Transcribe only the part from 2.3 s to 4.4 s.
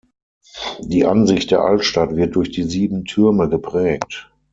durch die Sieben Türme geprägt.